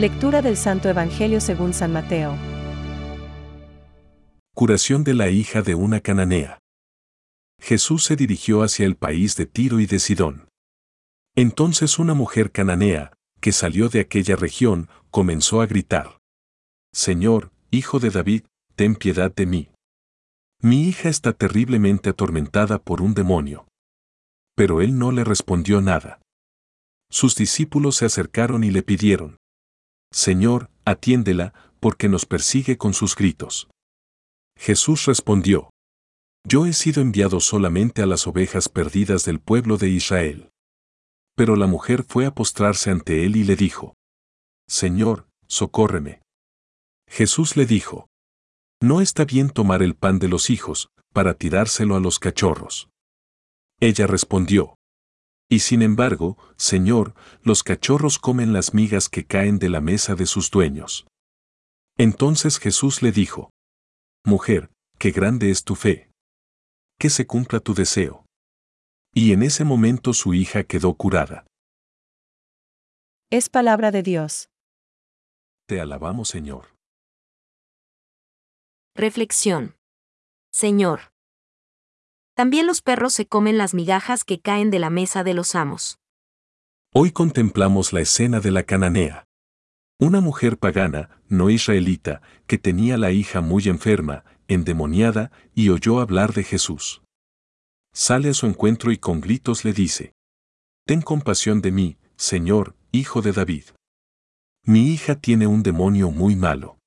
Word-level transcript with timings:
Lectura 0.00 0.40
del 0.40 0.56
Santo 0.56 0.88
Evangelio 0.88 1.42
según 1.42 1.74
San 1.74 1.92
Mateo. 1.92 2.34
Curación 4.54 5.04
de 5.04 5.12
la 5.12 5.28
hija 5.28 5.60
de 5.60 5.74
una 5.74 6.00
cananea. 6.00 6.58
Jesús 7.60 8.04
se 8.04 8.16
dirigió 8.16 8.62
hacia 8.62 8.86
el 8.86 8.96
país 8.96 9.36
de 9.36 9.44
Tiro 9.44 9.78
y 9.78 9.84
de 9.84 9.98
Sidón. 9.98 10.48
Entonces 11.36 11.98
una 11.98 12.14
mujer 12.14 12.50
cananea, 12.50 13.12
que 13.42 13.52
salió 13.52 13.90
de 13.90 14.00
aquella 14.00 14.36
región, 14.36 14.88
comenzó 15.10 15.60
a 15.60 15.66
gritar. 15.66 16.18
Señor, 16.94 17.52
hijo 17.70 17.98
de 17.98 18.08
David, 18.08 18.44
ten 18.76 18.94
piedad 18.94 19.30
de 19.34 19.44
mí. 19.44 19.68
Mi 20.62 20.88
hija 20.88 21.10
está 21.10 21.34
terriblemente 21.34 22.08
atormentada 22.08 22.78
por 22.78 23.02
un 23.02 23.12
demonio. 23.12 23.66
Pero 24.56 24.80
él 24.80 24.98
no 24.98 25.12
le 25.12 25.24
respondió 25.24 25.82
nada. 25.82 26.22
Sus 27.10 27.34
discípulos 27.34 27.96
se 27.96 28.06
acercaron 28.06 28.64
y 28.64 28.70
le 28.70 28.82
pidieron. 28.82 29.36
Señor, 30.12 30.70
atiéndela, 30.84 31.54
porque 31.80 32.08
nos 32.08 32.26
persigue 32.26 32.76
con 32.76 32.94
sus 32.94 33.14
gritos. 33.16 33.68
Jesús 34.56 35.06
respondió. 35.06 35.70
Yo 36.44 36.66
he 36.66 36.72
sido 36.72 37.02
enviado 37.02 37.40
solamente 37.40 38.02
a 38.02 38.06
las 38.06 38.26
ovejas 38.26 38.68
perdidas 38.68 39.24
del 39.24 39.40
pueblo 39.40 39.76
de 39.76 39.88
Israel. 39.88 40.50
Pero 41.36 41.56
la 41.56 41.66
mujer 41.66 42.04
fue 42.06 42.26
a 42.26 42.34
postrarse 42.34 42.90
ante 42.90 43.24
él 43.24 43.36
y 43.36 43.44
le 43.44 43.56
dijo. 43.56 43.94
Señor, 44.68 45.28
socórreme. 45.46 46.22
Jesús 47.08 47.56
le 47.56 47.66
dijo. 47.66 48.08
No 48.82 49.00
está 49.00 49.24
bien 49.24 49.50
tomar 49.50 49.82
el 49.82 49.94
pan 49.94 50.18
de 50.18 50.28
los 50.28 50.50
hijos, 50.50 50.88
para 51.12 51.34
tirárselo 51.34 51.96
a 51.96 52.00
los 52.00 52.18
cachorros. 52.18 52.88
Ella 53.80 54.06
respondió. 54.06 54.76
Y 55.52 55.58
sin 55.58 55.82
embargo, 55.82 56.38
Señor, 56.56 57.12
los 57.42 57.64
cachorros 57.64 58.20
comen 58.20 58.52
las 58.52 58.72
migas 58.72 59.08
que 59.08 59.26
caen 59.26 59.58
de 59.58 59.68
la 59.68 59.80
mesa 59.80 60.14
de 60.14 60.26
sus 60.26 60.48
dueños. 60.50 61.08
Entonces 61.98 62.58
Jesús 62.58 63.02
le 63.02 63.10
dijo. 63.10 63.50
Mujer, 64.24 64.70
qué 64.98 65.10
grande 65.10 65.50
es 65.50 65.64
tu 65.64 65.74
fe. 65.74 66.08
Que 67.00 67.10
se 67.10 67.26
cumpla 67.26 67.58
tu 67.58 67.74
deseo. 67.74 68.24
Y 69.12 69.32
en 69.32 69.42
ese 69.42 69.64
momento 69.64 70.12
su 70.12 70.34
hija 70.34 70.62
quedó 70.62 70.94
curada. 70.94 71.44
Es 73.28 73.48
palabra 73.48 73.90
de 73.90 74.04
Dios. 74.04 74.50
Te 75.66 75.80
alabamos, 75.80 76.28
Señor. 76.28 76.76
Reflexión. 78.94 79.76
Señor. 80.52 81.12
También 82.40 82.66
los 82.66 82.80
perros 82.80 83.12
se 83.12 83.26
comen 83.26 83.58
las 83.58 83.74
migajas 83.74 84.24
que 84.24 84.40
caen 84.40 84.70
de 84.70 84.78
la 84.78 84.88
mesa 84.88 85.22
de 85.24 85.34
los 85.34 85.54
amos. 85.54 85.98
Hoy 86.94 87.10
contemplamos 87.10 87.92
la 87.92 88.00
escena 88.00 88.40
de 88.40 88.50
la 88.50 88.62
cananea. 88.62 89.26
Una 89.98 90.22
mujer 90.22 90.56
pagana, 90.56 91.20
no 91.28 91.50
israelita, 91.50 92.22
que 92.46 92.56
tenía 92.56 92.96
la 92.96 93.10
hija 93.10 93.42
muy 93.42 93.64
enferma, 93.64 94.24
endemoniada, 94.48 95.30
y 95.54 95.68
oyó 95.68 96.00
hablar 96.00 96.32
de 96.32 96.44
Jesús. 96.44 97.02
Sale 97.92 98.30
a 98.30 98.32
su 98.32 98.46
encuentro 98.46 98.90
y 98.90 98.96
con 98.96 99.20
gritos 99.20 99.66
le 99.66 99.74
dice, 99.74 100.14
Ten 100.86 101.02
compasión 101.02 101.60
de 101.60 101.72
mí, 101.72 101.98
Señor, 102.16 102.74
hijo 102.90 103.20
de 103.20 103.32
David. 103.32 103.64
Mi 104.64 104.88
hija 104.94 105.14
tiene 105.14 105.46
un 105.46 105.62
demonio 105.62 106.10
muy 106.10 106.36
malo. 106.36 106.78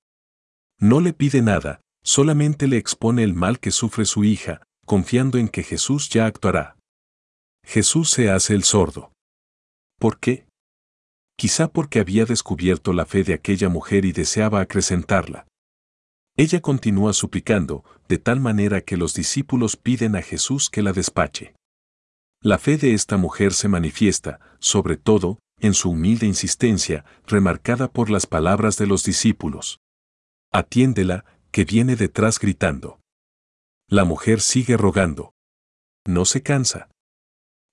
No 0.79 0.99
le 0.99 1.13
pide 1.13 1.43
nada, 1.43 1.79
solamente 2.01 2.65
le 2.67 2.77
expone 2.77 3.21
el 3.23 3.35
mal 3.35 3.59
que 3.59 3.69
sufre 3.69 4.05
su 4.05 4.23
hija, 4.23 4.63
confiando 4.85 5.37
en 5.37 5.47
que 5.47 5.63
Jesús 5.63 6.09
ya 6.09 6.25
actuará. 6.25 6.77
Jesús 7.65 8.09
se 8.09 8.29
hace 8.29 8.53
el 8.53 8.63
sordo. 8.63 9.11
¿Por 9.99 10.19
qué? 10.19 10.45
Quizá 11.37 11.67
porque 11.67 11.99
había 11.99 12.25
descubierto 12.25 12.93
la 12.93 13.05
fe 13.05 13.23
de 13.23 13.33
aquella 13.33 13.69
mujer 13.69 14.05
y 14.05 14.11
deseaba 14.11 14.61
acrecentarla. 14.61 15.47
Ella 16.35 16.61
continúa 16.61 17.13
suplicando, 17.13 17.83
de 18.07 18.17
tal 18.17 18.39
manera 18.39 18.81
que 18.81 18.97
los 18.97 19.13
discípulos 19.13 19.77
piden 19.77 20.15
a 20.15 20.21
Jesús 20.21 20.69
que 20.69 20.81
la 20.81 20.91
despache. 20.91 21.53
La 22.41 22.57
fe 22.57 22.77
de 22.77 22.93
esta 22.93 23.17
mujer 23.17 23.53
se 23.53 23.67
manifiesta, 23.67 24.39
sobre 24.59 24.97
todo, 24.97 25.39
en 25.59 25.73
su 25.73 25.91
humilde 25.91 26.25
insistencia, 26.25 27.05
remarcada 27.25 27.89
por 27.91 28.09
las 28.09 28.25
palabras 28.25 28.77
de 28.77 28.87
los 28.87 29.03
discípulos. 29.03 29.79
Atiéndela, 30.51 31.23
que 31.51 31.65
viene 31.65 31.95
detrás 31.95 32.39
gritando. 32.39 32.99
La 33.93 34.05
mujer 34.05 34.41
sigue 34.41 34.75
rogando. 34.75 35.35
No 36.07 36.25
se 36.25 36.41
cansa. 36.41 36.89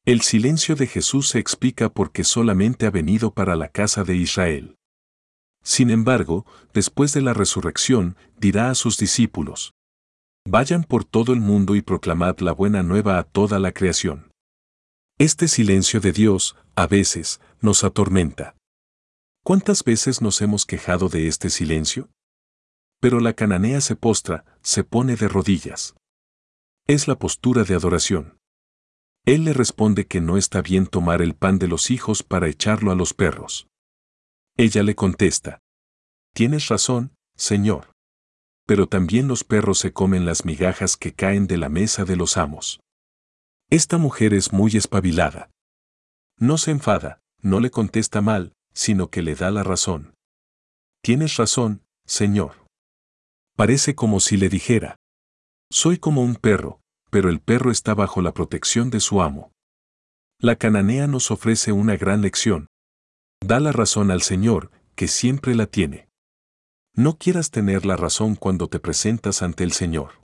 El 0.05 0.21
silencio 0.21 0.77
de 0.77 0.87
Jesús 0.87 1.31
se 1.31 1.39
explica 1.39 1.89
porque 1.89 2.25
solamente 2.25 2.85
ha 2.85 2.91
venido 2.91 3.33
para 3.33 3.57
la 3.57 3.69
casa 3.69 4.05
de 4.05 4.17
Israel. 4.17 4.77
Sin 5.65 5.89
embargo, 5.89 6.45
después 6.75 7.15
de 7.15 7.23
la 7.23 7.33
resurrección, 7.33 8.19
dirá 8.37 8.69
a 8.69 8.75
sus 8.75 8.99
discípulos, 8.99 9.73
Vayan 10.47 10.85
por 10.85 11.07
todo 11.07 11.33
el 11.33 11.41
mundo 11.41 11.75
y 11.75 11.81
proclamad 11.81 12.41
la 12.41 12.53
buena 12.53 12.83
nueva 12.83 13.19
a 13.19 13.23
toda 13.25 13.59
la 13.59 13.73
creación. 13.73 14.31
Este 15.19 15.49
silencio 15.49 16.01
de 16.01 16.13
Dios, 16.13 16.55
a 16.77 16.87
veces, 16.87 17.41
nos 17.63 17.83
atormenta. 17.83 18.57
¿Cuántas 19.43 19.85
veces 19.85 20.21
nos 20.21 20.43
hemos 20.43 20.67
quejado 20.67 21.09
de 21.09 21.29
este 21.29 21.49
silencio? 21.49 22.11
Pero 23.01 23.21
la 23.21 23.33
cananea 23.33 23.81
se 23.81 23.97
postra, 23.97 24.45
se 24.61 24.85
pone 24.85 25.17
de 25.17 25.27
rodillas. 25.27 25.95
Es 26.91 27.07
la 27.07 27.17
postura 27.17 27.63
de 27.63 27.77
adoración. 27.77 28.37
Él 29.25 29.45
le 29.45 29.53
responde 29.53 30.09
que 30.09 30.21
no 30.21 30.37
está 30.37 30.61
bien 30.61 30.89
tomar 30.89 31.23
el 31.23 31.37
pan 31.37 31.61
de 31.61 31.69
los 31.69 31.89
hijos 31.93 32.25
para 32.25 32.49
echarlo 32.49 32.91
a 32.91 32.97
los 32.97 33.15
perros. 33.15 33.69
Ella 34.57 34.83
le 34.83 34.97
contesta. 34.97 35.61
Tienes 36.35 36.67
razón, 36.67 37.15
Señor. 37.37 37.93
Pero 38.67 38.89
también 38.89 39.29
los 39.29 39.45
perros 39.45 39.79
se 39.79 39.93
comen 39.93 40.27
las 40.27 40.45
migajas 40.45 40.97
que 40.97 41.13
caen 41.15 41.47
de 41.47 41.59
la 41.59 41.69
mesa 41.69 42.05
de 42.05 42.17
los 42.17 42.37
amos. 42.37 42.81
Esta 43.71 43.97
mujer 43.97 44.35
es 44.35 44.53
muy 44.53 44.77
espabilada. 44.77 45.49
No 46.41 46.59
se 46.59 46.73
enfada, 46.73 47.21
no 47.41 47.61
le 47.61 47.71
contesta 47.71 48.21
mal, 48.21 48.53
sino 48.75 49.11
que 49.11 49.23
le 49.23 49.37
da 49.37 49.53
la 49.53 49.63
razón. 49.63 50.17
Tienes 51.05 51.37
razón, 51.37 51.85
Señor. 52.05 52.67
Parece 53.55 53.95
como 53.95 54.19
si 54.19 54.37
le 54.37 54.49
dijera, 54.49 54.97
soy 55.71 55.99
como 55.99 56.23
un 56.23 56.35
perro, 56.35 56.81
pero 57.11 57.29
el 57.29 57.41
perro 57.41 57.71
está 57.71 57.95
bajo 57.95 58.23
la 58.23 58.33
protección 58.33 58.91
de 58.91 59.01
su 59.01 59.23
amo. 59.23 59.53
La 60.39 60.57
cananea 60.57 61.07
nos 61.07 61.31
ofrece 61.31 61.73
una 61.73 61.97
gran 61.97 62.23
lección. 62.23 62.67
Da 63.41 63.61
la 63.61 63.73
razón 63.73 64.11
al 64.11 64.23
Señor, 64.23 64.71
que 64.97 65.07
siempre 65.07 65.55
la 65.55 65.67
tiene. 65.67 66.09
No 66.95 67.17
quieras 67.17 67.51
tener 67.51 67.87
la 67.87 67.97
razón 67.97 68.37
cuando 68.37 68.69
te 68.69 68.81
presentas 68.81 69.43
ante 69.43 69.65
el 69.65 69.73
Señor. 69.73 70.23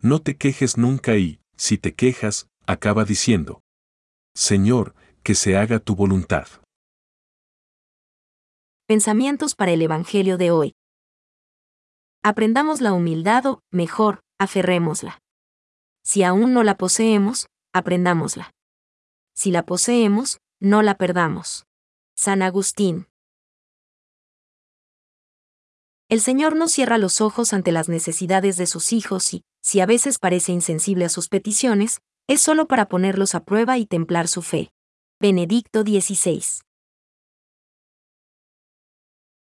No 0.00 0.20
te 0.20 0.36
quejes 0.36 0.76
nunca 0.76 1.16
y, 1.16 1.40
si 1.56 1.78
te 1.78 1.94
quejas, 1.94 2.48
acaba 2.66 3.04
diciendo, 3.04 3.60
Señor, 4.34 4.94
que 5.22 5.34
se 5.34 5.56
haga 5.56 5.78
tu 5.78 5.94
voluntad. 5.94 6.46
Pensamientos 8.86 9.54
para 9.54 9.72
el 9.72 9.82
Evangelio 9.82 10.38
de 10.38 10.50
hoy. 10.50 10.74
Aprendamos 12.22 12.80
la 12.80 12.92
humildad 12.92 13.46
o, 13.46 13.60
mejor, 13.70 14.20
aferrémosla. 14.38 15.20
Si 16.02 16.22
aún 16.22 16.52
no 16.52 16.62
la 16.62 16.76
poseemos, 16.76 17.48
aprendámosla. 17.72 18.54
Si 19.34 19.50
la 19.50 19.64
poseemos, 19.64 20.38
no 20.60 20.82
la 20.82 20.96
perdamos. 20.96 21.66
San 22.16 22.42
Agustín. 22.42 23.06
El 26.08 26.20
Señor 26.20 26.56
no 26.56 26.68
cierra 26.68 26.96
los 26.96 27.20
ojos 27.20 27.52
ante 27.52 27.70
las 27.70 27.88
necesidades 27.88 28.56
de 28.56 28.66
sus 28.66 28.92
hijos 28.92 29.34
y, 29.34 29.44
si 29.60 29.80
a 29.80 29.86
veces 29.86 30.18
parece 30.18 30.52
insensible 30.52 31.04
a 31.04 31.10
sus 31.10 31.28
peticiones, 31.28 32.00
es 32.26 32.40
solo 32.40 32.66
para 32.66 32.88
ponerlos 32.88 33.34
a 33.34 33.44
prueba 33.44 33.76
y 33.76 33.86
templar 33.86 34.26
su 34.26 34.42
fe. 34.42 34.70
Benedicto 35.20 35.82
XVI. 35.82 36.42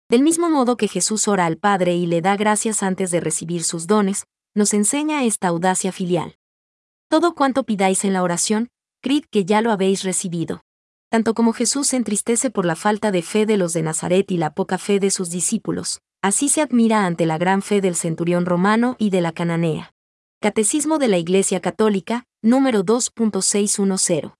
Del 0.10 0.24
mismo 0.24 0.50
modo 0.50 0.76
que 0.76 0.90
Jesús 0.90 1.30
ora 1.30 1.46
al 1.46 1.58
Padre 1.58 1.96
y 1.96 2.06
le 2.06 2.22
da 2.22 2.36
gracias 2.36 2.84
antes 2.84 3.12
de 3.12 3.22
recibir 3.22 3.64
sus 3.64 3.88
dones, 3.88 4.26
nos 4.54 4.74
enseña 4.74 5.24
esta 5.24 5.48
audacia 5.48 5.92
filial. 5.92 6.36
Todo 7.10 7.36
cuanto 7.36 7.64
pidáis 7.64 8.04
en 8.06 8.14
la 8.14 8.24
oración, 8.24 8.70
creed 9.02 9.24
que 9.30 9.46
ya 9.46 9.62
lo 9.62 9.72
habéis 9.72 10.04
recibido. 10.04 10.62
Tanto 11.10 11.34
como 11.34 11.54
Jesús 11.54 11.88
se 11.88 11.98
entristece 11.98 12.50
por 12.50 12.66
la 12.66 12.76
falta 12.76 13.12
de 13.12 13.22
fe 13.22 13.46
de 13.46 13.58
los 13.58 13.74
de 13.74 13.82
Nazaret 13.82 14.32
y 14.32 14.38
la 14.38 14.54
poca 14.54 14.78
fe 14.78 15.00
de 15.00 15.12
sus 15.12 15.30
discípulos, 15.30 16.00
así 16.22 16.48
se 16.50 16.62
admira 16.62 17.06
ante 17.06 17.26
la 17.26 17.38
gran 17.38 17.62
fe 17.62 17.82
del 17.82 17.96
centurión 17.96 18.46
romano 18.46 18.96
y 18.98 19.10
de 19.10 19.22
la 19.22 19.32
cananea. 19.32 19.94
Catecismo 20.42 21.00
de 21.00 21.08
la 21.08 21.18
Iglesia 21.18 21.60
Católica, 21.60 22.26
número 22.42 22.84
2.610. 22.84 24.34